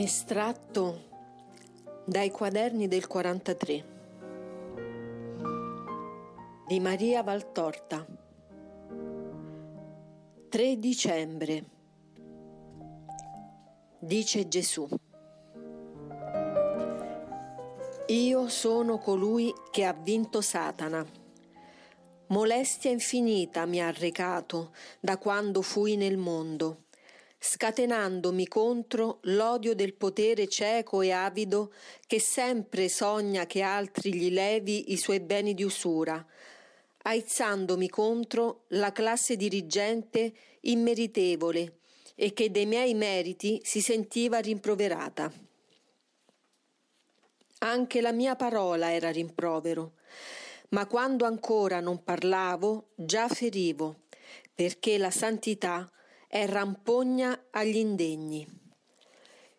Estratto 0.00 1.06
dai 2.04 2.30
quaderni 2.30 2.86
del 2.86 3.08
43 3.08 3.84
di 6.68 6.78
Maria 6.78 7.24
Valtorta. 7.24 8.06
3 10.50 10.78
dicembre 10.78 11.64
Dice 13.98 14.46
Gesù. 14.46 14.88
Io 18.06 18.48
sono 18.48 18.98
colui 18.98 19.52
che 19.72 19.84
ha 19.84 19.92
vinto 19.92 20.40
Satana. 20.40 21.04
Molestia 22.28 22.92
infinita 22.92 23.66
mi 23.66 23.82
ha 23.82 23.90
recato 23.90 24.70
da 25.00 25.18
quando 25.18 25.60
fui 25.60 25.96
nel 25.96 26.18
mondo 26.18 26.84
scatenandomi 27.38 28.48
contro 28.48 29.18
l'odio 29.22 29.74
del 29.74 29.94
potere 29.94 30.48
cieco 30.48 31.02
e 31.02 31.12
avido 31.12 31.72
che 32.06 32.18
sempre 32.20 32.88
sogna 32.88 33.46
che 33.46 33.62
altri 33.62 34.12
gli 34.12 34.30
levi 34.30 34.92
i 34.92 34.96
suoi 34.96 35.20
beni 35.20 35.54
di 35.54 35.62
usura, 35.62 36.24
aizzandomi 37.02 37.88
contro 37.88 38.64
la 38.68 38.92
classe 38.92 39.36
dirigente 39.36 40.32
immeritevole 40.62 41.78
e 42.14 42.32
che 42.32 42.50
dei 42.50 42.66
miei 42.66 42.94
meriti 42.94 43.60
si 43.62 43.80
sentiva 43.80 44.40
rimproverata. 44.40 45.32
Anche 47.60 48.00
la 48.00 48.12
mia 48.12 48.34
parola 48.34 48.92
era 48.92 49.10
rimprovero, 49.10 49.94
ma 50.70 50.86
quando 50.86 51.24
ancora 51.24 51.80
non 51.80 52.02
parlavo 52.02 52.88
già 52.96 53.28
ferivo, 53.28 54.02
perché 54.52 54.98
la 54.98 55.10
santità 55.10 55.90
è 56.28 56.46
rampogna 56.46 57.46
agli 57.50 57.76
indegni. 57.76 58.46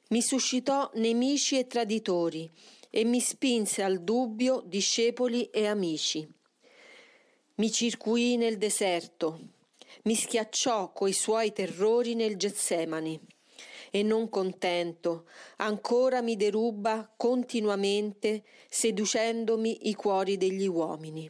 Mi 0.10 0.22
suscitò 0.22 0.90
nemici 0.94 1.58
e 1.58 1.66
traditori 1.66 2.50
e 2.92 3.04
mi 3.04 3.20
spinse 3.20 3.82
al 3.82 4.04
dubbio 4.04 4.62
discepoli 4.66 5.50
e 5.50 5.66
amici. 5.66 6.28
Mi 7.56 7.72
circuì 7.72 8.38
nel 8.38 8.58
deserto, 8.58 9.40
mi 10.04 10.14
schiacciò 10.14 10.94
coi 10.94 11.12
suoi 11.12 11.52
terrori 11.52 12.14
nel 12.14 12.38
Getsemani 12.38 13.20
e 13.90 14.04
non 14.04 14.30
contento, 14.30 15.26
ancora 15.58 16.22
mi 16.22 16.36
deruba 16.36 17.12
continuamente, 17.18 18.44
seducendomi 18.70 19.90
i 19.90 19.96
cuori 19.96 20.38
degli 20.38 20.68
uomini. 20.68 21.30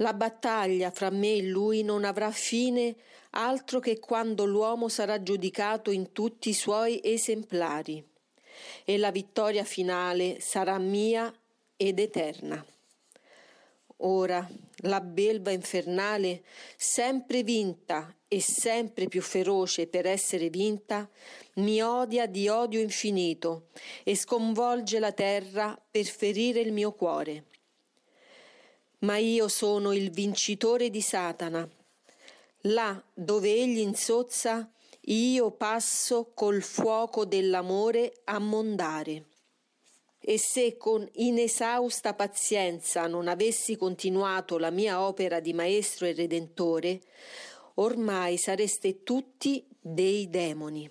La 0.00 0.14
battaglia 0.14 0.90
fra 0.90 1.10
me 1.10 1.34
e 1.34 1.42
lui 1.42 1.82
non 1.82 2.04
avrà 2.04 2.30
fine 2.30 2.96
altro 3.32 3.80
che 3.80 3.98
quando 3.98 4.46
l'uomo 4.46 4.88
sarà 4.88 5.22
giudicato 5.22 5.90
in 5.90 6.12
tutti 6.12 6.48
i 6.48 6.54
suoi 6.54 7.00
esemplari 7.02 8.02
e 8.84 8.96
la 8.96 9.10
vittoria 9.10 9.62
finale 9.62 10.40
sarà 10.40 10.78
mia 10.78 11.30
ed 11.76 11.98
eterna. 11.98 12.64
Ora 13.98 14.48
la 14.84 15.02
belva 15.02 15.50
infernale, 15.50 16.44
sempre 16.78 17.42
vinta 17.42 18.14
e 18.26 18.40
sempre 18.40 19.06
più 19.06 19.20
feroce 19.20 19.86
per 19.86 20.06
essere 20.06 20.48
vinta, 20.48 21.06
mi 21.56 21.82
odia 21.82 22.24
di 22.24 22.48
odio 22.48 22.80
infinito 22.80 23.66
e 24.02 24.16
sconvolge 24.16 24.98
la 24.98 25.12
terra 25.12 25.78
per 25.90 26.06
ferire 26.06 26.60
il 26.60 26.72
mio 26.72 26.92
cuore 26.92 27.48
ma 29.00 29.16
io 29.16 29.48
sono 29.48 29.92
il 29.92 30.10
vincitore 30.10 30.90
di 30.90 31.00
Satana. 31.00 31.68
Là 32.64 33.02
dove 33.14 33.54
egli 33.54 33.78
insozza, 33.78 34.70
io 35.04 35.50
passo 35.52 36.32
col 36.34 36.62
fuoco 36.62 37.24
dell'amore 37.24 38.20
a 38.24 38.38
mondare. 38.38 39.24
E 40.22 40.38
se 40.38 40.76
con 40.76 41.08
inesausta 41.14 42.12
pazienza 42.12 43.06
non 43.06 43.26
avessi 43.26 43.76
continuato 43.76 44.58
la 44.58 44.70
mia 44.70 45.00
opera 45.00 45.40
di 45.40 45.54
maestro 45.54 46.04
e 46.06 46.12
redentore, 46.12 47.00
ormai 47.76 48.36
sareste 48.36 49.02
tutti 49.02 49.66
dei 49.80 50.28
demoni. 50.28 50.86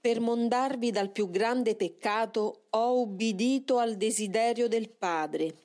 Per 0.00 0.20
mondarvi 0.20 0.90
dal 0.90 1.10
più 1.10 1.28
grande 1.28 1.76
peccato 1.76 2.62
ho 2.70 3.00
ubbidito 3.00 3.76
al 3.76 3.96
desiderio 3.96 4.68
del 4.68 4.88
Padre 4.88 5.56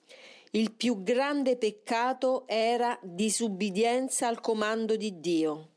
il 0.51 0.71
più 0.71 1.03
grande 1.03 1.57
peccato 1.57 2.47
era 2.47 2.97
disubbidienza 3.03 4.27
al 4.27 4.41
comando 4.41 4.95
di 4.95 5.19
Dio. 5.19 5.73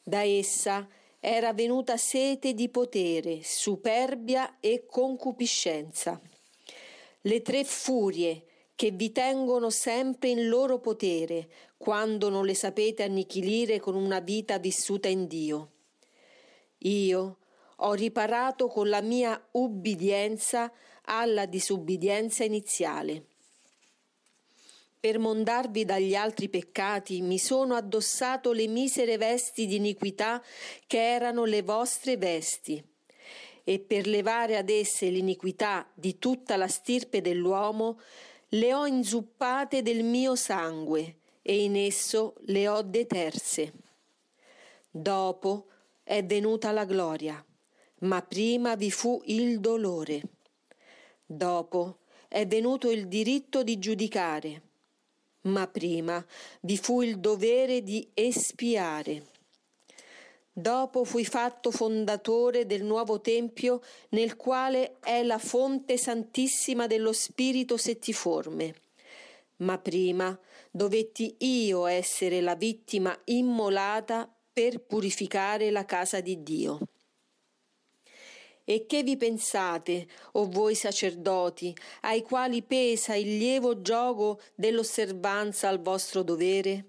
Da 0.00 0.22
essa 0.22 0.88
era 1.18 1.52
venuta 1.52 1.96
sete 1.96 2.54
di 2.54 2.68
potere, 2.68 3.40
superbia 3.42 4.58
e 4.60 4.86
concupiscenza. 4.86 6.20
Le 7.22 7.42
tre 7.42 7.64
furie 7.64 8.44
che 8.76 8.92
vi 8.92 9.10
tengono 9.10 9.70
sempre 9.70 10.28
in 10.28 10.46
loro 10.46 10.78
potere 10.78 11.48
quando 11.76 12.28
non 12.28 12.44
le 12.46 12.54
sapete 12.54 13.02
annichilire 13.02 13.80
con 13.80 13.96
una 13.96 14.20
vita 14.20 14.58
vissuta 14.58 15.08
in 15.08 15.26
Dio. 15.26 15.70
Io 16.78 17.38
ho 17.74 17.92
riparato 17.94 18.68
con 18.68 18.88
la 18.88 19.00
mia 19.00 19.48
ubbidienza 19.50 20.72
alla 21.02 21.46
disubbidienza 21.46 22.44
iniziale 22.44 23.29
per 25.00 25.18
mondarvi 25.18 25.86
dagli 25.86 26.14
altri 26.14 26.50
peccati, 26.50 27.22
mi 27.22 27.38
sono 27.38 27.74
addossato 27.74 28.52
le 28.52 28.66
misere 28.66 29.16
vesti 29.16 29.64
di 29.66 29.76
iniquità 29.76 30.42
che 30.86 30.98
erano 30.98 31.46
le 31.46 31.62
vostre 31.62 32.18
vesti. 32.18 32.84
E 33.64 33.78
per 33.78 34.06
levare 34.06 34.58
ad 34.58 34.68
esse 34.68 35.08
l'iniquità 35.08 35.88
di 35.94 36.18
tutta 36.18 36.56
la 36.56 36.68
stirpe 36.68 37.22
dell'uomo, 37.22 37.98
le 38.48 38.74
ho 38.74 38.84
inzuppate 38.84 39.80
del 39.80 40.04
mio 40.04 40.34
sangue 40.34 41.16
e 41.40 41.62
in 41.62 41.76
esso 41.76 42.34
le 42.46 42.68
ho 42.68 42.82
deterse. 42.82 43.72
Dopo 44.90 45.68
è 46.02 46.22
venuta 46.22 46.72
la 46.72 46.84
gloria, 46.84 47.42
ma 48.00 48.20
prima 48.20 48.74
vi 48.74 48.90
fu 48.90 49.22
il 49.26 49.60
dolore. 49.60 50.20
Dopo 51.24 52.00
è 52.28 52.46
venuto 52.46 52.90
il 52.90 53.08
diritto 53.08 53.62
di 53.62 53.78
giudicare 53.78 54.68
ma 55.42 55.66
prima 55.66 56.24
vi 56.60 56.76
fu 56.76 57.02
il 57.02 57.18
dovere 57.18 57.82
di 57.82 58.08
espiare. 58.14 59.24
Dopo 60.52 61.04
fui 61.04 61.24
fatto 61.24 61.70
fondatore 61.70 62.66
del 62.66 62.82
nuovo 62.82 63.20
Tempio 63.20 63.80
nel 64.10 64.36
quale 64.36 64.98
è 65.00 65.22
la 65.22 65.38
fonte 65.38 65.96
santissima 65.96 66.86
dello 66.86 67.12
Spirito 67.12 67.76
settiforme. 67.76 68.74
Ma 69.58 69.78
prima 69.78 70.38
dovetti 70.70 71.36
io 71.38 71.86
essere 71.86 72.40
la 72.40 72.56
vittima 72.56 73.16
immolata 73.24 74.30
per 74.52 74.80
purificare 74.80 75.70
la 75.70 75.84
casa 75.84 76.20
di 76.20 76.42
Dio. 76.42 76.80
E 78.70 78.86
che 78.86 79.02
vi 79.02 79.16
pensate, 79.16 80.06
o 80.34 80.48
voi 80.48 80.76
sacerdoti, 80.76 81.76
ai 82.02 82.22
quali 82.22 82.62
pesa 82.62 83.16
il 83.16 83.36
lievo 83.36 83.82
gioco 83.82 84.40
dell'osservanza 84.54 85.66
al 85.66 85.82
vostro 85.82 86.22
dovere? 86.22 86.84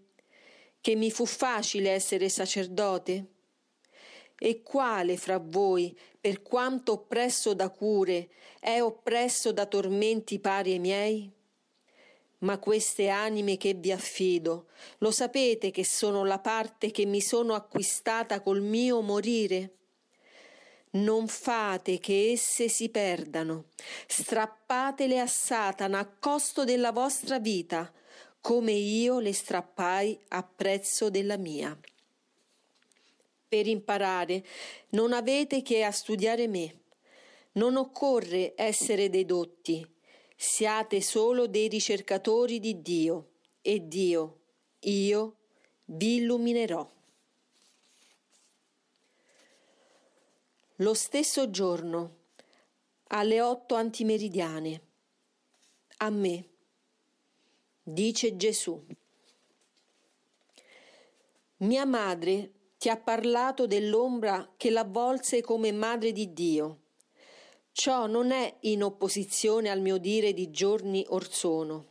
Che 0.80 0.94
mi 0.94 1.10
fu 1.10 1.26
facile 1.26 1.90
essere 1.90 2.30
sacerdote? 2.30 3.26
E 4.38 4.62
quale 4.62 5.18
fra 5.18 5.40
voi, 5.44 5.98
per 6.20 6.44
quanto 6.44 6.92
oppresso 6.92 7.56
da 7.56 7.72
cure, 7.72 8.30
è 8.60 8.80
oppresso 8.80 9.52
da 9.52 9.66
tormenti 9.66 10.38
pari 10.38 10.74
ai 10.74 10.80
miei? 10.80 11.32
Ma 12.42 12.60
queste 12.60 13.08
anime 13.08 13.58
che 13.58 13.74
vi 13.74 13.92
affido, 13.92 14.68
lo 15.00 15.10
sapete 15.10 15.72
che 15.72 15.84
sono 15.84 16.26
la 16.26 16.38
parte 16.38 16.92
che 16.92 17.08
mi 17.08 17.22
sono 17.22 17.56
acquistata 17.56 18.40
col 18.42 18.62
mio 18.62 19.02
morire? 19.02 19.78
Non 20.94 21.28
fate 21.30 22.00
che 22.00 22.32
esse 22.32 22.68
si 22.68 22.90
perdano, 22.90 23.68
strappatele 24.08 25.20
a 25.20 25.28
Satana 25.28 26.00
a 26.00 26.06
costo 26.06 26.66
della 26.66 26.92
vostra 26.92 27.40
vita, 27.40 27.90
come 28.42 28.74
io 28.74 29.20
le 29.20 29.32
strappai 29.32 30.20
a 30.30 30.44
prezzo 30.44 31.10
della 31.10 31.38
mia. 31.38 31.80
Per 33.48 33.68
imparare 33.68 34.44
non 34.90 35.14
avete 35.14 35.62
che 35.62 35.84
a 35.84 35.92
studiare 35.92 36.48
me. 36.48 36.80
Non 37.54 37.78
occorre 37.78 38.54
essere 38.58 39.10
dei 39.10 39.26
dotti, 39.26 39.86
siate 40.36 41.02
solo 41.02 41.48
dei 41.48 41.70
ricercatori 41.70 42.60
di 42.60 42.82
Dio 42.82 43.30
e 43.62 43.88
Dio, 43.88 44.40
io, 44.80 45.36
vi 45.86 46.16
illuminerò. 46.16 46.90
Lo 50.82 50.96
stesso 50.96 51.52
giorno, 51.52 52.16
alle 53.10 53.40
otto 53.40 53.76
antimeridiane, 53.76 54.82
a 55.98 56.10
me, 56.10 56.50
dice 57.84 58.36
Gesù. 58.36 58.84
Mia 61.58 61.86
madre 61.86 62.52
ti 62.80 62.90
ha 62.90 62.98
parlato 62.98 63.68
dell'ombra 63.68 64.54
che 64.58 64.72
l'avvolse 64.72 65.42
come 65.42 65.72
madre 65.72 66.12
di 66.12 66.34
Dio. 66.34 66.80
Ciò 67.72 68.08
non 68.08 68.32
è 68.32 68.58
in 68.62 68.82
opposizione 68.82 69.70
al 69.70 69.82
mio 69.82 69.98
dire 69.98 70.34
di 70.34 70.50
giorni 70.50 71.06
or 71.10 71.32
sono. 71.32 71.91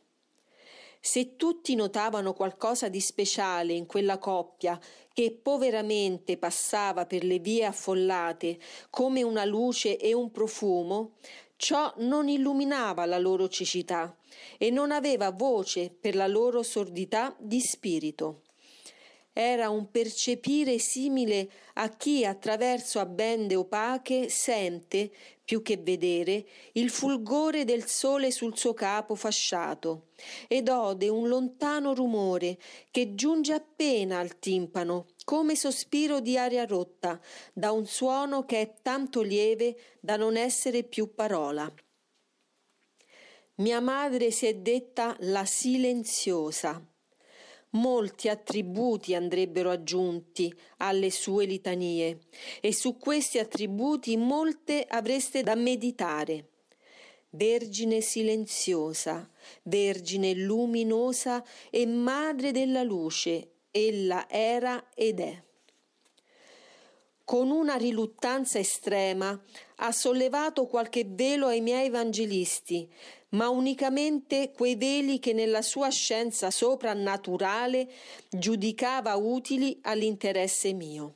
Se 1.02 1.37
tutti 1.37 1.75
notavano 1.75 2.35
qualcosa 2.35 2.91
di 2.91 3.00
speciale 3.00 3.73
in 3.73 3.87
quella 3.87 4.19
coppia 4.19 4.79
che 5.14 5.32
poveramente 5.32 6.37
passava 6.37 7.06
per 7.06 7.25
le 7.25 7.38
vie 7.38 7.64
affollate 7.64 8.58
come 8.91 9.23
una 9.23 9.47
luce 9.47 9.97
e 9.97 10.12
un 10.12 10.31
profumo, 10.31 11.12
ciò 11.56 11.93
non 11.99 12.29
illuminava 12.29 13.06
la 13.06 13.19
loro 13.19 13.49
cecità 13.49 14.14
e 14.58 14.70
non 14.70 14.91
aveva 14.93 15.31
voce 15.31 15.91
per 15.91 16.14
la 16.14 16.26
loro 16.26 16.62
sordità 16.62 17.35
di 17.38 17.61
spirito. 17.61 18.43
Era 19.32 19.70
un 19.70 19.91
percepire 19.91 20.79
simile 20.79 21.50
a 21.75 21.88
chi 21.88 22.26
attraverso 22.26 22.99
abbende 22.99 23.55
opache 23.56 24.29
sente, 24.29 25.11
più 25.50 25.62
che 25.62 25.79
vedere, 25.79 26.47
il 26.75 26.91
fulgore 26.91 27.64
del 27.64 27.85
sole 27.85 28.31
sul 28.31 28.56
suo 28.56 28.73
capo 28.73 29.17
fasciato 29.17 30.11
ed 30.47 30.69
ode 30.69 31.08
un 31.08 31.26
lontano 31.26 31.93
rumore 31.93 32.56
che 32.93 33.17
giunge 33.17 33.55
appena 33.55 34.20
al 34.20 34.38
timpano 34.38 35.06
come 35.25 35.56
sospiro 35.56 36.20
di 36.20 36.38
aria 36.38 36.67
rotta 36.67 37.20
da 37.52 37.73
un 37.73 37.85
suono 37.85 38.44
che 38.44 38.61
è 38.61 38.75
tanto 38.81 39.23
lieve 39.23 39.76
da 39.99 40.14
non 40.14 40.37
essere 40.37 40.85
più 40.85 41.17
parola. 41.17 41.69
Mia 43.56 43.81
madre 43.81 44.31
si 44.31 44.47
è 44.47 44.55
detta 44.55 45.17
la 45.19 45.44
silenziosa. 45.44 46.89
Molti 47.72 48.28
attributi 48.28 49.14
andrebbero 49.14 49.70
aggiunti 49.70 50.52
alle 50.78 51.11
sue 51.11 51.44
litanie 51.44 52.19
e 52.61 52.72
su 52.72 52.96
questi 52.96 53.38
attributi 53.38 54.17
molte 54.17 54.84
avreste 54.88 55.44
da 55.44 55.55
meditare. 55.55 56.49
Vergine 57.31 58.00
silenziosa, 58.00 59.31
Vergine 59.62 60.34
luminosa 60.34 61.44
e 61.70 61.87
Madre 61.87 62.50
della 62.50 62.82
luce, 62.82 63.52
ella 63.70 64.28
era 64.28 64.88
ed 64.93 65.20
è. 65.20 65.43
Con 67.25 67.52
una 67.52 67.76
riluttanza 67.76 68.58
estrema 68.58 69.40
ha 69.76 69.93
sollevato 69.93 70.66
qualche 70.66 71.05
velo 71.06 71.46
ai 71.46 71.61
miei 71.61 71.87
evangelisti, 71.87 72.93
ma 73.31 73.49
unicamente 73.49 74.53
quei 74.53 74.77
veli 74.77 75.19
che 75.19 75.32
nella 75.32 75.62
sua 75.62 75.88
scienza 75.91 76.50
soprannaturale 76.50 77.88
giudicava 78.29 79.15
utili 79.17 79.79
all'interesse 79.82 80.73
mio. 80.73 81.15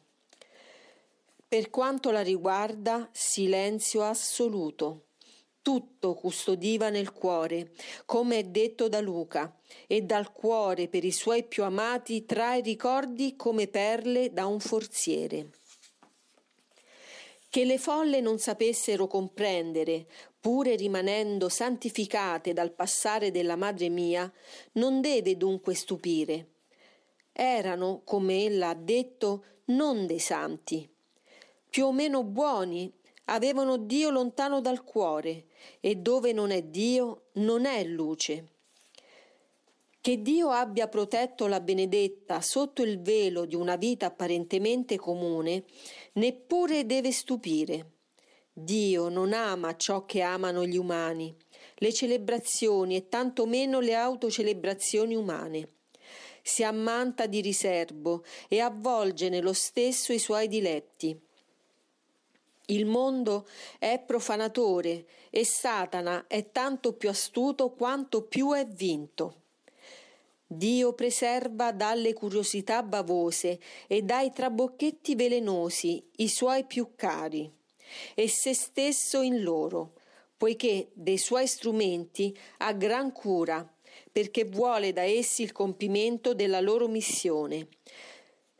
Per 1.47 1.71
quanto 1.71 2.11
la 2.11 2.23
riguarda, 2.23 3.09
silenzio 3.13 4.03
assoluto 4.03 5.05
tutto 5.65 6.13
custodiva 6.13 6.91
nel 6.91 7.11
cuore, 7.11 7.73
come 8.05 8.37
è 8.37 8.45
detto 8.45 8.87
da 8.87 9.01
Luca, 9.01 9.51
e 9.87 10.03
dal 10.03 10.31
cuore 10.31 10.89
per 10.89 11.05
i 11.05 11.11
suoi 11.11 11.43
più 11.43 11.65
amati 11.65 12.27
trae 12.27 12.61
ricordi 12.61 13.35
come 13.35 13.67
perle 13.67 14.31
da 14.31 14.45
un 14.45 14.61
forziere. 14.61 15.49
Che 17.55 17.65
le 17.65 17.79
folle 17.79 18.21
non 18.21 18.41
sapessero 18.41 19.07
comprendere, 19.07 20.09
pure 20.41 20.75
rimanendo 20.75 21.49
santificate 21.49 22.53
dal 22.53 22.73
passare 22.73 23.31
della 23.31 23.55
madre 23.55 23.91
mia, 23.91 24.29
non 24.73 25.01
deve 25.01 25.37
dunque 25.37 25.73
stupire. 25.75 26.49
Erano, 27.31 28.03
come 28.05 28.43
ella 28.45 28.71
ha 28.71 28.75
detto, 28.75 29.45
non 29.67 30.05
dei 30.05 30.19
santi, 30.19 30.93
più 31.71 31.87
o 31.87 31.93
meno 31.93 32.25
buoni 32.25 32.93
avevano 33.27 33.77
Dio 33.77 34.11
lontano 34.11 34.61
dal 34.61 34.83
cuore 34.83 35.45
e 35.79 35.95
dove 35.95 36.33
non 36.33 36.51
è 36.51 36.61
Dio 36.61 37.27
non 37.35 37.67
è 37.67 37.85
luce. 37.85 38.54
Che 40.05 40.21
Dio 40.21 40.51
abbia 40.51 40.87
protetto 40.87 41.47
la 41.47 41.61
benedetta 41.61 42.43
sotto 42.43 42.83
il 42.83 43.01
velo 43.01 43.47
di 43.47 43.55
una 43.55 43.77
vita 43.77 44.05
apparentemente 44.05 44.99
comune 44.99 45.65
neppure 46.13 46.85
deve 46.85 47.11
stupire. 47.11 47.93
Dio 48.53 49.09
non 49.09 49.33
ama 49.33 49.75
ciò 49.77 50.05
che 50.05 50.21
amano 50.21 50.67
gli 50.67 50.77
umani, 50.77 51.35
le 51.77 51.91
celebrazioni 51.91 52.97
e 52.97 53.09
tanto 53.09 53.47
meno 53.47 53.81
le 53.81 53.95
autocelebrazioni 53.95 55.15
umane. 55.15 55.69
Si 56.43 56.63
ammanta 56.63 57.25
di 57.25 57.41
riservo 57.41 58.25
e 58.49 58.61
avvolge 58.61 59.31
nello 59.31 59.55
stesso 59.55 60.13
i 60.13 60.19
suoi 60.19 60.49
diletti. 60.49 61.19
Il 62.67 62.85
mondo 62.85 63.47
è 63.79 64.03
profanatore 64.07 65.07
e 65.31 65.47
Satana 65.47 66.27
è 66.27 66.51
tanto 66.51 66.93
più 66.93 67.09
astuto 67.09 67.71
quanto 67.71 68.25
più 68.25 68.53
è 68.53 68.67
vinto. 68.67 69.39
Dio 70.47 70.93
preserva 70.93 71.73
dalle 71.73 72.13
curiosità 72.13 72.83
bavose 72.83 73.59
e 73.87 74.03
dai 74.03 74.33
trabocchetti 74.33 75.15
velenosi 75.15 76.05
i 76.17 76.29
suoi 76.29 76.65
più 76.65 76.93
cari, 76.95 77.51
e 78.15 78.29
se 78.29 78.55
stesso 78.55 79.21
in 79.21 79.43
loro, 79.43 79.95
poiché 80.37 80.91
dei 80.93 81.19
suoi 81.19 81.47
strumenti 81.47 82.37
ha 82.59 82.73
gran 82.73 83.13
cura, 83.13 83.69
perché 84.11 84.45
vuole 84.45 84.93
da 84.93 85.03
essi 85.03 85.43
il 85.43 85.53
compimento 85.53 86.35
della 86.35 86.61
loro 86.61 86.89
missione 86.89 87.69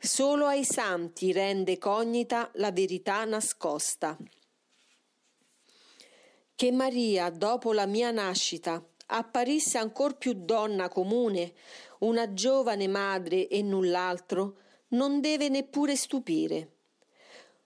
Solo 0.05 0.45
ai 0.45 0.63
santi 0.63 1.31
rende 1.31 1.79
cognita 1.79 2.51
la 2.55 2.71
verità 2.71 3.25
nascosta. 3.25 4.15
Che 6.53 6.71
Maria, 6.71 7.31
dopo 7.31 7.73
la 7.73 7.87
mia 7.87 8.11
nascita, 8.11 8.85
apparisse 9.07 9.77
ancor 9.77 10.17
più 10.17 10.33
donna 10.33 10.89
comune, 10.89 11.53
una 11.99 12.33
giovane 12.33 12.87
madre 12.87 13.47
e 13.47 13.61
null'altro, 13.61 14.57
non 14.89 15.21
deve 15.21 15.49
neppure 15.49 15.95
stupire 15.95 16.75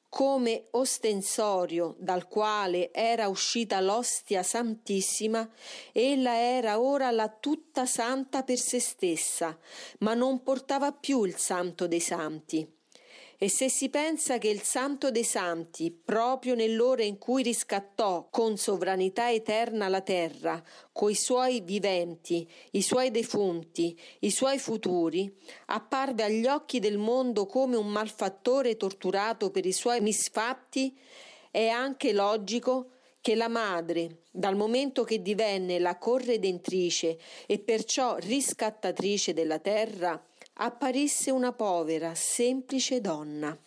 come 0.09 0.69
ostensorio 0.71 1.95
dal 1.99 2.27
quale 2.27 2.91
era 2.91 3.27
uscita 3.27 3.79
l'ostia 3.79 4.41
santissima, 4.41 5.47
ella 5.91 6.35
era 6.35 6.79
ora 6.79 7.11
la 7.11 7.29
tutta 7.29 7.85
santa 7.85 8.41
per 8.41 8.57
se 8.57 8.79
stessa, 8.79 9.57
ma 9.99 10.15
non 10.15 10.41
portava 10.41 10.91
più 10.91 11.23
il 11.23 11.37
santo 11.37 11.87
dei 11.87 11.99
santi. 11.99 12.78
E 13.41 13.47
se 13.49 13.69
si 13.69 13.87
pensa 13.87 14.37
che 14.37 14.49
il 14.49 14.63
Santo 14.63 15.11
dei 15.11 15.23
Santi, 15.23 15.91
proprio 15.91 16.55
nell'ora 16.55 17.03
in 17.03 17.17
cui 17.17 17.41
riscattò 17.41 18.27
con 18.29 18.57
sovranità 18.57 19.31
eterna 19.31 19.87
la 19.87 20.01
terra, 20.01 20.61
coi 20.91 21.15
suoi 21.15 21.61
viventi, 21.61 22.45
i 22.71 22.81
suoi 22.81 23.11
defunti, 23.11 23.97
i 24.19 24.29
suoi 24.29 24.59
futuri, 24.59 25.33
apparve 25.67 26.23
agli 26.23 26.47
occhi 26.47 26.79
del 26.79 26.97
mondo 26.97 27.45
come 27.45 27.77
un 27.77 27.87
malfattore 27.87 28.75
torturato 28.75 29.51
per 29.51 29.65
i 29.65 29.71
suoi 29.71 30.01
misfatti, 30.01 30.93
è 31.49 31.69
anche 31.69 32.11
logico 32.11 32.89
che 33.21 33.35
la 33.35 33.47
madre, 33.47 34.23
dal 34.31 34.57
momento 34.57 35.05
che 35.05 35.21
divenne 35.21 35.79
la 35.79 35.97
corredentrice 35.97 37.17
e 37.45 37.59
perciò 37.59 38.17
riscattatrice 38.17 39.31
della 39.31 39.59
terra, 39.59 40.21
apparisse 40.61 41.31
una 41.31 41.53
povera, 41.53 42.13
semplice 42.15 42.99
donna. 42.99 43.57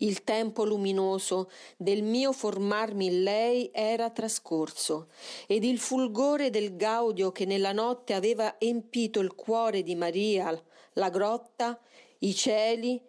Il 0.00 0.22
tempo 0.22 0.64
luminoso 0.64 1.50
del 1.76 2.02
mio 2.02 2.32
formarmi 2.32 3.06
in 3.06 3.22
lei 3.22 3.70
era 3.72 4.10
trascorso 4.10 5.08
ed 5.46 5.64
il 5.64 5.78
fulgore 5.78 6.50
del 6.50 6.76
gaudio 6.76 7.32
che 7.32 7.46
nella 7.46 7.72
notte 7.72 8.14
aveva 8.14 8.56
empito 8.58 9.18
il 9.20 9.34
cuore 9.34 9.82
di 9.82 9.96
Maria, 9.96 10.62
la 10.92 11.10
grotta, 11.10 11.80
i 12.18 12.34
cieli, 12.34 13.00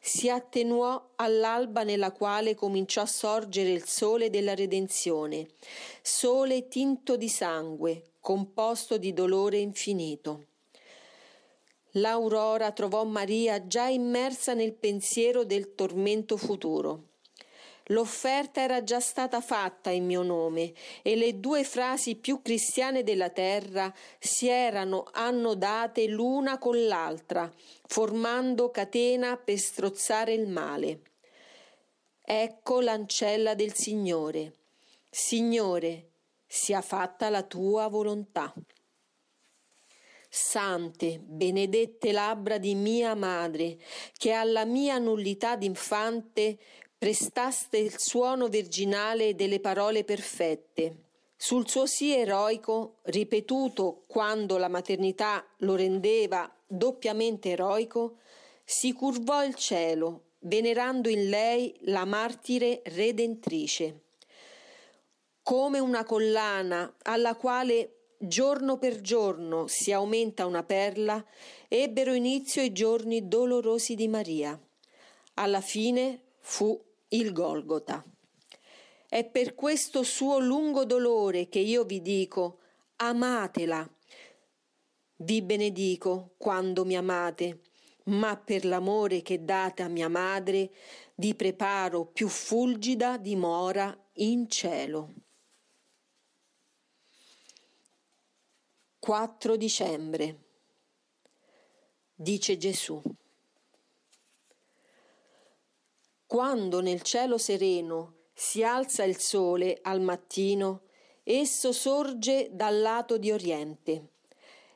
si 0.00 0.30
attenuò 0.30 1.10
all'alba 1.16 1.82
nella 1.82 2.12
quale 2.12 2.54
cominciò 2.54 3.02
a 3.02 3.06
sorgere 3.06 3.70
il 3.70 3.84
sole 3.84 4.30
della 4.30 4.54
redenzione, 4.54 5.48
sole 6.02 6.68
tinto 6.68 7.16
di 7.16 7.28
sangue, 7.28 8.12
composto 8.20 8.96
di 8.96 9.12
dolore 9.12 9.58
infinito. 9.58 10.46
L'aurora 11.96 12.72
trovò 12.72 13.04
Maria 13.04 13.66
già 13.66 13.86
immersa 13.86 14.54
nel 14.54 14.72
pensiero 14.72 15.44
del 15.44 15.74
tormento 15.74 16.36
futuro. 16.36 17.08
L'offerta 17.86 18.60
era 18.62 18.82
già 18.82 19.00
stata 19.00 19.40
fatta 19.40 19.90
in 19.90 20.06
mio 20.06 20.22
nome 20.22 20.72
e 21.02 21.16
le 21.16 21.40
due 21.40 21.64
frasi 21.64 22.14
più 22.14 22.40
cristiane 22.40 23.02
della 23.02 23.28
terra 23.28 23.92
si 24.18 24.48
erano 24.48 25.04
annodate 25.12 26.06
l'una 26.06 26.58
con 26.58 26.86
l'altra, 26.86 27.52
formando 27.86 28.70
catena 28.70 29.36
per 29.36 29.58
strozzare 29.58 30.32
il 30.32 30.46
male. 30.46 31.00
Ecco 32.22 32.80
l'ancella 32.80 33.54
del 33.54 33.74
Signore. 33.74 34.52
Signore, 35.10 36.10
sia 36.46 36.80
fatta 36.80 37.28
la 37.28 37.42
tua 37.42 37.88
volontà. 37.88 38.54
Sante, 40.34 41.18
benedette 41.22 42.10
labbra 42.10 42.56
di 42.56 42.74
mia 42.74 43.14
madre, 43.14 43.76
che 44.16 44.32
alla 44.32 44.64
mia 44.64 44.96
nullità 44.96 45.56
d'infante 45.56 46.58
prestaste 46.96 47.76
il 47.76 47.98
suono 47.98 48.48
virginale 48.48 49.34
delle 49.34 49.60
parole 49.60 50.04
perfette. 50.04 50.96
Sul 51.36 51.68
suo 51.68 51.84
sì 51.84 52.14
eroico, 52.14 53.00
ripetuto 53.02 54.04
quando 54.06 54.56
la 54.56 54.68
maternità 54.68 55.46
lo 55.58 55.74
rendeva 55.74 56.50
doppiamente 56.66 57.50
eroico, 57.50 58.16
si 58.64 58.94
curvò 58.94 59.44
il 59.44 59.54
cielo, 59.54 60.28
venerando 60.38 61.10
in 61.10 61.28
lei 61.28 61.76
la 61.80 62.06
martire 62.06 62.80
redentrice. 62.86 64.00
Come 65.42 65.78
una 65.78 66.04
collana 66.04 66.90
alla 67.02 67.34
quale 67.34 67.96
giorno 68.26 68.78
per 68.78 69.00
giorno 69.00 69.66
si 69.66 69.92
aumenta 69.92 70.46
una 70.46 70.62
perla, 70.62 71.24
ebbero 71.68 72.14
inizio 72.14 72.62
i 72.62 72.72
giorni 72.72 73.26
dolorosi 73.26 73.94
di 73.94 74.08
Maria. 74.08 74.58
Alla 75.34 75.60
fine 75.60 76.20
fu 76.38 76.80
il 77.08 77.32
Golgota. 77.32 78.04
È 79.08 79.24
per 79.24 79.54
questo 79.54 80.02
suo 80.02 80.38
lungo 80.38 80.84
dolore 80.84 81.48
che 81.48 81.58
io 81.58 81.84
vi 81.84 82.00
dico, 82.00 82.58
amatela. 82.96 83.88
Vi 85.16 85.42
benedico 85.42 86.34
quando 86.38 86.84
mi 86.84 86.96
amate, 86.96 87.60
ma 88.04 88.36
per 88.36 88.64
l'amore 88.64 89.22
che 89.22 89.44
date 89.44 89.82
a 89.82 89.88
mia 89.88 90.08
madre, 90.08 90.70
vi 91.16 91.34
preparo 91.34 92.06
più 92.06 92.28
fulgida 92.28 93.18
dimora 93.18 93.96
in 94.14 94.48
cielo. 94.48 95.21
4 99.04 99.56
dicembre. 99.56 100.36
Dice 102.14 102.56
Gesù. 102.56 103.02
Quando 106.24 106.80
nel 106.80 107.02
cielo 107.02 107.36
sereno 107.36 108.18
si 108.32 108.62
alza 108.62 109.02
il 109.02 109.18
sole 109.18 109.80
al 109.82 110.00
mattino, 110.00 110.82
esso 111.24 111.72
sorge 111.72 112.50
dal 112.52 112.80
lato 112.80 113.18
di 113.18 113.32
oriente. 113.32 114.10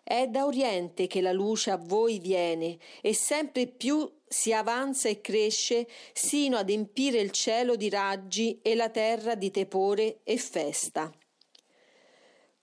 È 0.03 0.27
da 0.27 0.45
oriente 0.45 1.07
che 1.07 1.21
la 1.21 1.31
luce 1.31 1.71
a 1.71 1.77
voi 1.77 2.19
viene 2.19 2.79
e 3.03 3.15
sempre 3.15 3.69
più 3.69 4.13
si 4.27 4.53
avanza 4.53 5.09
e 5.09 5.21
cresce 5.21 5.87
sino 6.13 6.57
ad 6.57 6.69
empire 6.69 7.21
il 7.21 7.31
cielo 7.31 7.77
di 7.77 7.89
raggi 7.89 8.59
e 8.61 8.75
la 8.75 8.91
terra 8.91 9.37
di 9.37 9.53
tepore 9.53 10.19
e 10.25 10.37
festa. 10.37 11.13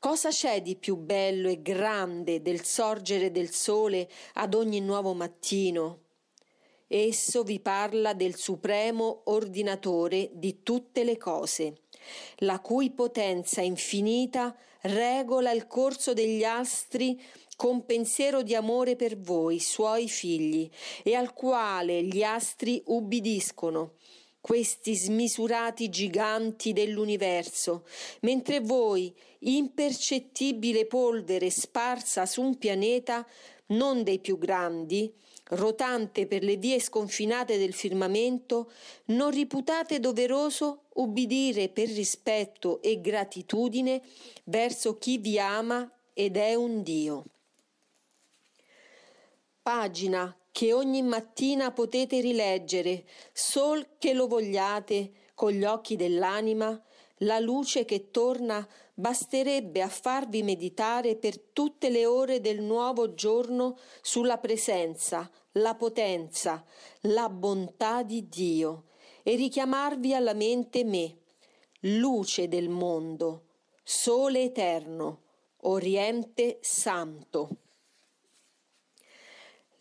Cosa 0.05 0.31
c'è 0.31 0.62
di 0.62 0.75
più 0.75 0.98
bello 0.98 1.48
e 1.48 1.62
grande 1.62 2.41
del 2.41 2.65
sorgere 2.65 3.31
del 3.31 3.51
sole 3.51 4.10
ad 4.33 4.53
ogni 4.53 4.81
nuovo 4.81 5.13
mattino? 5.13 6.00
Esso 6.88 7.43
vi 7.43 7.62
parla 7.62 8.13
del 8.13 8.36
supremo 8.36 9.22
ordinatore 9.27 10.29
di 10.33 10.62
tutte 10.62 11.05
le 11.05 11.15
cose, 11.15 11.83
la 12.39 12.60
cui 12.60 12.91
potenza 12.91 13.62
infinita 13.62 14.53
regola 14.81 15.51
il 15.51 15.67
corso 15.67 16.12
degli 16.12 16.43
astri 16.43 17.17
con 17.55 17.86
pensiero 17.86 18.41
di 18.41 18.55
amore 18.55 18.98
per 18.98 19.17
voi, 19.17 19.62
suoi 19.62 20.10
figli, 20.10 20.69
e 21.01 21.15
al 21.15 21.31
quale 21.31 22.03
gli 22.03 22.24
astri 22.24 22.83
ubbidiscono 22.88 23.93
questi 24.43 24.93
smisurati 24.93 25.88
giganti 25.88 26.73
dell'universo, 26.73 27.85
mentre 28.23 28.59
voi, 28.59 29.15
impercettibile 29.39 30.85
polvere 30.85 31.50
sparsa 31.50 32.25
su 32.25 32.41
un 32.41 32.57
pianeta 32.57 33.25
non 33.67 34.03
dei 34.03 34.19
più 34.19 34.38
grandi, 34.38 35.09
rotante 35.51 36.27
per 36.27 36.43
le 36.43 36.57
vie 36.57 36.81
sconfinate 36.81 37.57
del 37.57 37.71
firmamento, 37.71 38.69
non 39.05 39.31
riputate 39.31 40.01
doveroso 40.01 40.88
ubbidire 40.95 41.69
per 41.69 41.88
rispetto 41.88 42.81
e 42.81 43.00
gratitudine 43.00 44.01
verso 44.43 44.97
chi 44.97 45.19
vi 45.19 45.39
ama 45.39 45.89
ed 46.12 46.35
è 46.35 46.53
un 46.55 46.83
Dio. 46.83 47.23
Pagina 49.62 50.38
che 50.53 50.72
ogni 50.72 51.01
mattina 51.01 51.72
potete 51.72 52.22
rileggere, 52.22 53.05
sol 53.33 53.98
che 53.98 54.13
lo 54.13 54.27
vogliate, 54.27 55.12
con 55.33 55.51
gli 55.51 55.63
occhi 55.63 55.95
dell'anima, 55.95 56.79
la 57.17 57.39
luce 57.39 57.86
che 57.86 58.12
torna 58.12 58.65
basterebbe 58.93 59.81
a 59.81 59.88
farvi 59.88 60.43
meditare 60.43 61.15
per 61.15 61.39
tutte 61.39 61.89
le 61.89 62.05
ore 62.05 62.39
del 62.39 62.62
nuovo 62.62 63.15
giorno 63.15 63.79
sulla 64.03 64.38
presenza, 64.38 65.27
la 65.53 65.74
potenza, 65.74 66.63
la 67.01 67.29
bontà 67.29 68.03
di 68.03 68.29
Dio 68.29 68.83
e 69.24 69.36
richiamarvi 69.36 70.13
alla 70.13 70.33
mente 70.33 70.83
me, 70.83 71.17
luce 71.79 72.48
del 72.48 72.69
mondo, 72.69 73.45
sole 73.83 74.43
eterno, 74.43 75.22
oriente 75.62 76.60
santo. 76.62 77.57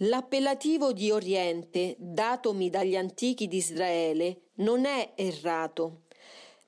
L'appellativo 0.04 0.92
di 0.92 1.12
Oriente, 1.12 1.94
datomi 1.96 2.70
dagli 2.70 2.96
antichi 2.96 3.46
di 3.46 3.58
Israele, 3.58 4.48
non 4.54 4.84
è 4.84 5.12
errato. 5.14 6.06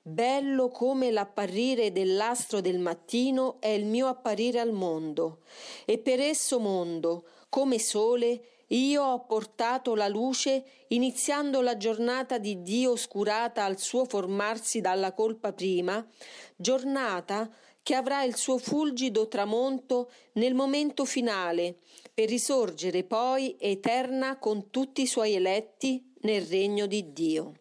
Bello 0.01 0.69
come 0.69 1.11
l'apparire 1.11 1.91
dell'astro 1.91 2.61
del 2.61 2.79
mattino 2.79 3.57
è 3.59 3.67
il 3.67 3.87
mio 3.87 4.07
apparire 4.07 4.61
al 4.61 4.71
mondo, 4.71 5.39
e 5.83 5.97
per 5.97 6.21
esso 6.21 6.59
mondo, 6.59 7.25
come 7.49 7.77
sole, 7.77 8.41
io 8.67 9.03
ho 9.03 9.25
portato 9.25 9.95
la 9.95 10.07
luce, 10.07 10.63
iniziando 10.87 11.59
la 11.59 11.75
giornata 11.75 12.37
di 12.37 12.61
Dio 12.61 12.91
oscurata 12.91 13.65
al 13.65 13.77
suo 13.77 14.05
formarsi 14.05 14.79
dalla 14.79 15.11
colpa 15.11 15.51
prima, 15.51 16.07
giornata 16.55 17.51
che 17.85 17.93
avrà 17.93 18.23
il 18.23 18.35
suo 18.35 18.57
fulgido 18.57 19.27
tramonto 19.27 20.09
nel 20.33 20.55
momento 20.55 21.05
finale, 21.05 21.81
per 22.15 22.27
risorgere 22.27 23.03
poi 23.03 23.55
eterna 23.59 24.39
con 24.39 24.71
tutti 24.71 25.03
i 25.03 25.05
suoi 25.05 25.35
eletti 25.35 26.11
nel 26.21 26.41
regno 26.47 26.87
di 26.87 27.13
Dio. 27.13 27.53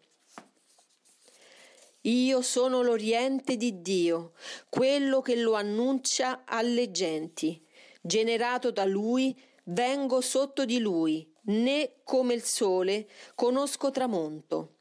Io 2.00 2.40
sono 2.40 2.80
l'Oriente 2.80 3.58
di 3.58 3.82
Dio, 3.82 4.32
quello 4.70 5.20
che 5.20 5.36
lo 5.36 5.52
annuncia 5.52 6.44
alle 6.46 6.90
genti. 6.90 7.62
Generato 8.00 8.70
da 8.70 8.86
Lui, 8.86 9.38
vengo 9.64 10.22
sotto 10.22 10.64
di 10.64 10.78
Lui, 10.78 11.30
né 11.48 11.96
come 12.02 12.32
il 12.32 12.44
sole 12.44 13.10
conosco 13.34 13.90
tramonto. 13.90 14.76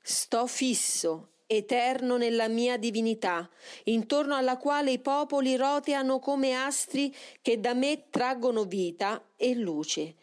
Sto 0.00 0.46
fisso 0.46 1.30
eterno 1.48 2.18
nella 2.18 2.46
mia 2.46 2.76
divinità, 2.76 3.48
intorno 3.84 4.36
alla 4.36 4.58
quale 4.58 4.92
i 4.92 4.98
popoli 4.98 5.56
roteano 5.56 6.18
come 6.18 6.54
astri 6.54 7.12
che 7.40 7.58
da 7.58 7.72
me 7.72 8.04
traggono 8.10 8.64
vita 8.64 9.30
e 9.34 9.54
luce. 9.54 10.14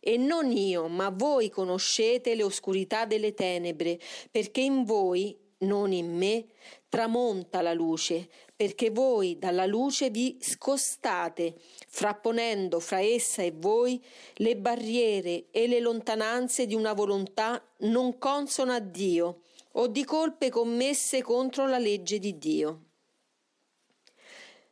E 0.00 0.16
non 0.16 0.50
io, 0.50 0.88
ma 0.88 1.10
voi 1.10 1.48
conoscete 1.48 2.34
le 2.34 2.42
oscurità 2.42 3.04
delle 3.04 3.34
tenebre, 3.34 4.00
perché 4.30 4.60
in 4.60 4.84
voi, 4.84 5.36
non 5.58 5.92
in 5.92 6.16
me, 6.16 6.46
tramonta 6.88 7.60
la 7.62 7.72
luce, 7.72 8.28
perché 8.56 8.90
voi 8.90 9.38
dalla 9.38 9.66
luce 9.66 10.10
vi 10.10 10.38
scostate, 10.40 11.54
frapponendo 11.86 12.80
fra 12.80 13.00
essa 13.00 13.42
e 13.42 13.52
voi 13.54 14.02
le 14.36 14.56
barriere 14.56 15.46
e 15.52 15.68
le 15.68 15.78
lontananze 15.78 16.66
di 16.66 16.74
una 16.74 16.94
volontà 16.94 17.62
non 17.78 18.18
consona 18.18 18.76
a 18.76 18.80
Dio, 18.80 19.42
o 19.72 19.86
di 19.86 20.04
colpe 20.04 20.50
commesse 20.50 21.22
contro 21.22 21.66
la 21.66 21.78
legge 21.78 22.18
di 22.18 22.38
Dio. 22.38 22.82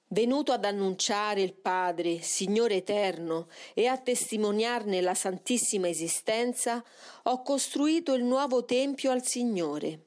Venuto 0.08 0.52
ad 0.52 0.64
annunciare 0.64 1.42
il 1.42 1.54
Padre, 1.54 2.20
Signore 2.22 2.76
eterno, 2.76 3.48
e 3.74 3.86
a 3.86 3.98
testimoniarne 3.98 5.00
la 5.00 5.14
santissima 5.14 5.88
esistenza, 5.88 6.82
ho 7.24 7.42
costruito 7.42 8.14
il 8.14 8.22
nuovo 8.22 8.64
Tempio 8.64 9.10
al 9.10 9.24
Signore. 9.24 10.04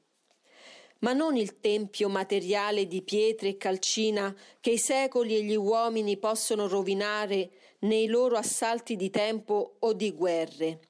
Ma 1.00 1.12
non 1.12 1.36
il 1.36 1.60
Tempio 1.60 2.08
materiale 2.08 2.86
di 2.86 3.02
pietre 3.02 3.50
e 3.50 3.56
calcina 3.56 4.34
che 4.60 4.70
i 4.70 4.78
secoli 4.78 5.36
e 5.36 5.42
gli 5.42 5.56
uomini 5.56 6.16
possono 6.16 6.66
rovinare 6.66 7.50
nei 7.80 8.06
loro 8.06 8.36
assalti 8.36 8.96
di 8.96 9.10
tempo 9.10 9.76
o 9.78 9.92
di 9.92 10.12
guerre, 10.12 10.80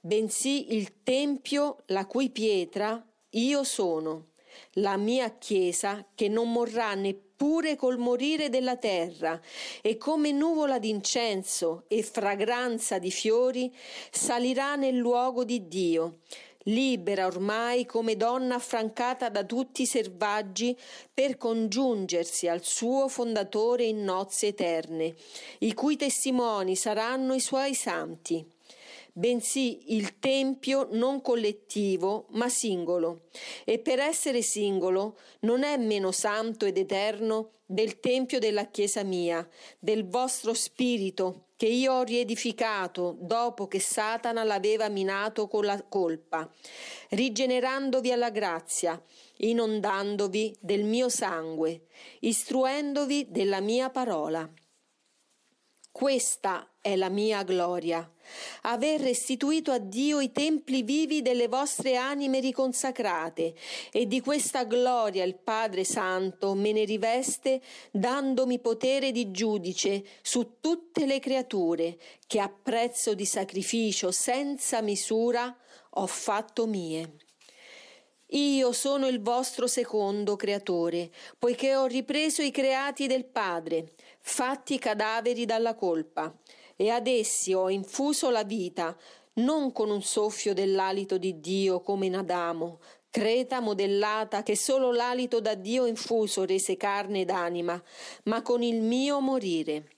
bensì 0.00 0.74
il 0.74 1.02
Tempio 1.02 1.82
la 1.86 2.06
cui 2.06 2.30
pietra 2.30 3.04
io 3.36 3.64
sono, 3.64 4.28
la 4.74 4.96
mia 4.96 5.36
Chiesa 5.36 6.06
che 6.14 6.28
non 6.28 6.50
morrà 6.50 6.94
neppure 6.94 7.76
col 7.76 7.98
morire 7.98 8.48
della 8.48 8.76
terra, 8.76 9.38
e 9.82 9.98
come 9.98 10.32
nuvola 10.32 10.78
d'incenso 10.78 11.84
e 11.88 12.02
fragranza 12.02 12.98
di 12.98 13.10
fiori 13.10 13.74
salirà 14.10 14.76
nel 14.76 14.96
luogo 14.96 15.44
di 15.44 15.68
Dio. 15.68 16.20
libera 16.68 17.26
ormai 17.26 17.86
come 17.86 18.16
donna 18.16 18.56
affrancata 18.56 19.28
da 19.28 19.44
tutti 19.44 19.82
i 19.82 19.86
selvaggi 19.86 20.76
per 21.14 21.36
congiungersi 21.36 22.48
al 22.48 22.64
suo 22.64 23.06
fondatore 23.06 23.84
in 23.84 24.02
nozze 24.02 24.48
eterne, 24.48 25.14
i 25.60 25.74
cui 25.74 25.96
testimoni 25.96 26.74
saranno 26.74 27.34
i 27.34 27.40
suoi 27.40 27.72
santi 27.74 28.44
bensì 29.18 29.94
il 29.94 30.18
tempio 30.18 30.88
non 30.92 31.22
collettivo 31.22 32.26
ma 32.32 32.50
singolo, 32.50 33.28
e 33.64 33.78
per 33.78 33.98
essere 33.98 34.42
singolo 34.42 35.16
non 35.40 35.62
è 35.62 35.78
meno 35.78 36.12
santo 36.12 36.66
ed 36.66 36.76
eterno 36.76 37.52
del 37.64 37.98
tempio 37.98 38.38
della 38.38 38.66
Chiesa 38.66 39.02
mia, 39.02 39.46
del 39.78 40.06
vostro 40.06 40.52
spirito, 40.52 41.46
che 41.56 41.66
io 41.66 41.94
ho 41.94 42.02
riedificato 42.02 43.16
dopo 43.18 43.66
che 43.66 43.80
Satana 43.80 44.44
l'aveva 44.44 44.88
minato 44.90 45.48
con 45.48 45.64
la 45.64 45.82
colpa, 45.82 46.48
rigenerandovi 47.10 48.12
alla 48.12 48.28
grazia, 48.28 49.02
inondandovi 49.38 50.58
del 50.60 50.84
mio 50.84 51.08
sangue, 51.08 51.86
istruendovi 52.20 53.28
della 53.30 53.60
mia 53.60 53.88
parola. 53.88 54.48
Questa 55.96 56.74
è 56.82 56.94
la 56.94 57.08
mia 57.08 57.42
gloria, 57.42 58.06
aver 58.64 59.00
restituito 59.00 59.70
a 59.70 59.78
Dio 59.78 60.20
i 60.20 60.30
templi 60.30 60.82
vivi 60.82 61.22
delle 61.22 61.48
vostre 61.48 61.96
anime 61.96 62.38
riconsacrate, 62.38 63.54
e 63.90 64.06
di 64.06 64.20
questa 64.20 64.64
gloria 64.64 65.24
il 65.24 65.38
Padre 65.38 65.84
Santo 65.84 66.52
me 66.52 66.72
ne 66.72 66.84
riveste, 66.84 67.62
dandomi 67.90 68.58
potere 68.58 69.10
di 69.10 69.30
giudice 69.30 70.04
su 70.20 70.58
tutte 70.60 71.06
le 71.06 71.18
creature, 71.18 71.96
che 72.26 72.40
a 72.40 72.50
prezzo 72.50 73.14
di 73.14 73.24
sacrificio 73.24 74.12
senza 74.12 74.82
misura 74.82 75.56
ho 75.92 76.06
fatto 76.06 76.66
mie. 76.66 77.16
Io 78.30 78.72
sono 78.72 79.06
il 79.06 79.22
vostro 79.22 79.68
secondo 79.68 80.34
creatore, 80.34 81.12
poiché 81.38 81.76
ho 81.76 81.86
ripreso 81.86 82.42
i 82.42 82.50
creati 82.50 83.06
del 83.06 83.24
Padre, 83.24 83.92
fatti 84.28 84.76
cadaveri 84.78 85.44
dalla 85.44 85.76
colpa, 85.76 86.36
e 86.74 86.90
ad 86.90 87.06
essi 87.06 87.54
ho 87.54 87.70
infuso 87.70 88.28
la 88.28 88.42
vita, 88.42 88.94
non 89.34 89.70
con 89.70 89.88
un 89.88 90.02
soffio 90.02 90.52
dell'alito 90.52 91.16
di 91.16 91.38
Dio 91.38 91.80
come 91.80 92.06
in 92.06 92.16
Adamo, 92.16 92.80
creta 93.08 93.60
modellata 93.60 94.42
che 94.42 94.56
solo 94.56 94.90
l'alito 94.90 95.40
da 95.40 95.54
Dio 95.54 95.86
infuso 95.86 96.44
rese 96.44 96.76
carne 96.76 97.20
ed 97.20 97.30
anima, 97.30 97.80
ma 98.24 98.42
con 98.42 98.62
il 98.62 98.82
mio 98.82 99.20
morire. 99.20 99.95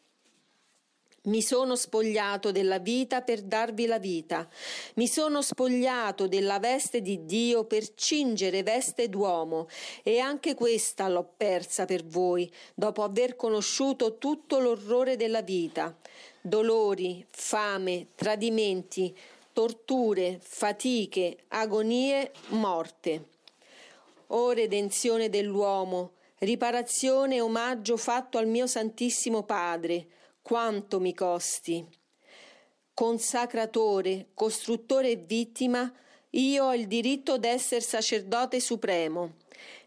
Mi 1.28 1.42
sono 1.42 1.76
spogliato 1.76 2.52
della 2.52 2.78
vita 2.78 3.20
per 3.20 3.42
darvi 3.42 3.84
la 3.84 3.98
vita. 3.98 4.48
Mi 4.94 5.06
sono 5.06 5.42
spogliato 5.42 6.26
della 6.26 6.58
veste 6.58 7.02
di 7.02 7.26
Dio 7.26 7.64
per 7.64 7.94
cingere 7.94 8.62
veste 8.62 9.10
d'uomo 9.10 9.68
e 10.02 10.20
anche 10.20 10.54
questa 10.54 11.06
l'ho 11.06 11.28
persa 11.36 11.84
per 11.84 12.02
voi, 12.06 12.50
dopo 12.74 13.02
aver 13.02 13.36
conosciuto 13.36 14.16
tutto 14.16 14.58
l'orrore 14.58 15.16
della 15.16 15.42
vita. 15.42 15.94
Dolori, 16.40 17.22
fame, 17.28 18.06
tradimenti, 18.14 19.14
torture, 19.52 20.38
fatiche, 20.40 21.40
agonie, 21.48 22.32
morte. 22.48 23.24
O 24.28 24.52
redenzione 24.52 25.28
dell'uomo, 25.28 26.12
riparazione 26.38 27.36
e 27.36 27.40
omaggio 27.42 27.98
fatto 27.98 28.38
al 28.38 28.46
mio 28.46 28.66
Santissimo 28.66 29.42
Padre, 29.42 30.06
quanto 30.48 30.98
mi 30.98 31.12
costi. 31.12 31.86
Consacratore, 32.94 34.28
costruttore 34.32 35.10
e 35.10 35.16
vittima, 35.16 35.92
io 36.30 36.64
ho 36.64 36.74
il 36.74 36.86
diritto 36.86 37.36
d'essere 37.36 37.82
sacerdote 37.82 38.58
supremo. 38.58 39.34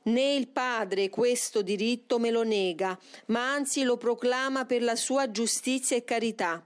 Né 0.04 0.36
il 0.36 0.50
Padre 0.50 1.10
questo 1.10 1.64
diritto 1.64 2.20
me 2.20 2.30
lo 2.30 2.44
nega, 2.44 2.96
ma 3.28 3.52
anzi 3.52 3.82
lo 3.82 3.98
proclama 3.98 4.66
per 4.66 4.84
la 4.84 4.96
sua 4.96 5.32
giustizia 5.32 5.98
e 5.98 6.04
carità, 6.04 6.64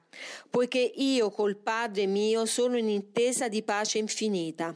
poiché 0.50 0.80
io 0.80 1.30
col 1.32 1.56
Padre 1.56 2.06
mio 2.06 2.46
sono 2.46 2.76
in 2.78 2.90
intesa 2.90 3.48
di 3.48 3.64
pace 3.64 3.98
infinita 3.98 4.76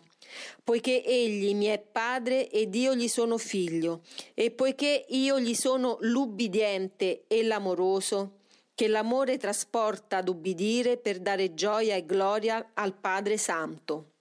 poiché 0.64 1.04
egli 1.04 1.56
mi 1.56 1.66
è 1.66 1.80
padre 1.80 2.52
ed 2.52 2.76
io 2.76 2.94
gli 2.94 3.08
sono 3.08 3.40
figlio, 3.40 4.04
e 4.36 4.52
poiché 4.52 5.08
io 5.10 5.40
gli 5.40 5.56
sono 5.56 5.98
l'ubbidiente 6.02 7.24
e 7.26 7.42
l'amoroso, 7.42 8.39
che 8.80 8.88
l'amore 8.88 9.38
trasporta 9.38 10.16
ad 10.16 10.30
ubbidire 10.30 10.96
per 10.96 11.20
dare 11.20 11.54
gioia 11.54 11.98
e 11.98 12.06
gloria 12.06 12.72
al 12.76 12.94
Padre 12.94 13.38
Santo. 13.38 14.12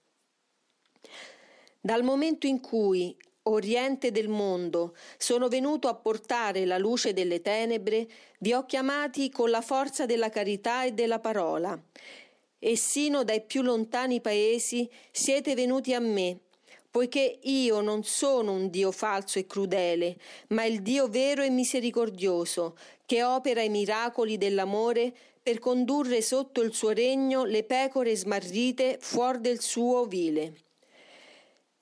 Dal 1.79 2.03
momento 2.03 2.45
in 2.45 2.59
cui, 2.59 3.15
Oriente 3.43 4.11
del 4.11 4.27
mondo, 4.27 4.97
sono 5.17 5.47
venuto 5.47 5.87
a 5.87 5.95
portare 5.95 6.65
la 6.65 6.77
luce 6.77 7.13
delle 7.13 7.39
tenebre, 7.39 8.05
vi 8.39 8.51
ho 8.51 8.65
chiamati 8.65 9.29
con 9.29 9.49
la 9.49 9.61
forza 9.61 10.05
della 10.05 10.27
carità 10.27 10.83
e 10.83 10.91
della 10.91 11.19
parola, 11.19 11.81
e 12.59 12.75
sino 12.75 13.23
dai 13.23 13.41
più 13.41 13.61
lontani 13.61 14.19
paesi 14.19 14.89
siete 15.09 15.55
venuti 15.55 15.93
a 15.93 16.01
me, 16.01 16.37
poiché 16.91 17.39
io 17.43 17.81
non 17.81 18.03
sono 18.03 18.53
un 18.53 18.69
Dio 18.69 18.91
falso 18.91 19.37
e 19.37 19.45
crudele, 19.45 20.17
ma 20.49 20.65
il 20.65 20.81
Dio 20.81 21.07
vero 21.07 21.43
e 21.43 21.49
misericordioso, 21.49 22.75
che 23.05 23.23
opera 23.23 23.61
i 23.61 23.69
miracoli 23.69 24.37
dell'amore 24.37 25.13
per 25.41 25.59
condurre 25.59 26.21
sotto 26.21 26.61
il 26.61 26.73
suo 26.73 26.89
regno 26.89 27.43
le 27.45 27.63
pecore 27.63 28.15
smarrite 28.15 28.97
fuori 28.99 29.41
del 29.41 29.61
suo 29.61 30.01
ovile. 30.01 30.53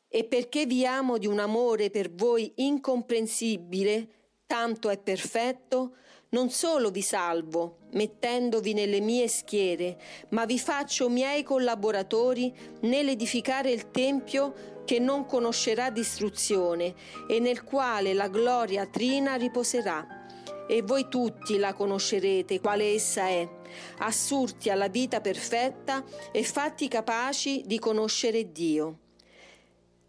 E 0.09 0.23
perché 0.23 0.65
vi 0.65 0.85
amo 0.85 1.17
di 1.17 1.27
un 1.27 1.39
amore 1.39 1.89
per 1.89 2.11
voi 2.11 2.51
incomprensibile, 2.55 4.07
tanto 4.45 4.89
è 4.89 4.97
perfetto, 4.97 5.95
non 6.29 6.49
solo 6.49 6.91
vi 6.91 7.01
salvo, 7.01 7.77
mettendovi 7.91 8.73
nelle 8.73 8.99
mie 8.99 9.27
schiere, 9.27 9.97
ma 10.29 10.45
vi 10.45 10.59
faccio 10.59 11.09
miei 11.09 11.43
collaboratori 11.43 12.53
nell'edificare 12.81 13.71
il 13.71 13.91
Tempio 13.91 14.75
che 14.87 14.99
non 14.99 15.25
conoscerà 15.25 15.89
distruzione 15.89 16.95
e 17.27 17.41
nel 17.41 17.65
quale 17.65 18.13
la 18.13 18.29
gloria 18.29 18.85
trina 18.85 19.35
riposerà 19.35 20.25
e 20.65 20.81
voi 20.81 21.09
tutti 21.09 21.57
la 21.57 21.73
conoscerete 21.73 22.61
quale 22.61 22.93
essa 22.93 23.27
è, 23.27 23.45
assurti 23.97 24.69
alla 24.69 24.87
vita 24.87 25.19
perfetta 25.19 26.05
e 26.31 26.41
fatti 26.43 26.87
capaci 26.87 27.63
di 27.65 27.79
conoscere 27.79 28.53
Dio. 28.53 28.99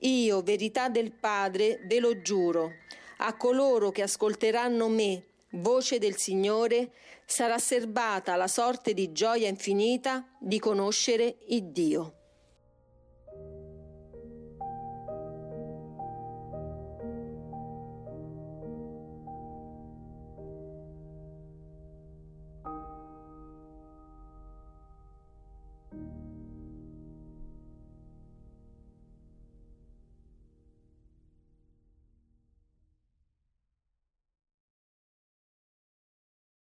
Io, 0.03 0.43
verità 0.43 0.89
del 0.89 1.11
Padre, 1.11 1.81
ve 1.85 1.99
lo 1.99 2.23
giuro, 2.23 2.71
a 3.17 3.37
coloro 3.37 3.91
che 3.91 4.03
ascolteranno 4.03 4.87
me, 4.87 5.25
voce 5.55 5.99
del 5.99 6.17
Signore, 6.17 6.93
sarà 7.27 7.59
serbata 7.59 8.37
la 8.37 8.47
sorte 8.47 8.95
di 8.95 9.11
gioia 9.11 9.49
infinita 9.49 10.25
di 10.39 10.61
conoscere 10.61 11.39
il 11.49 11.65
Dio. 11.73 12.18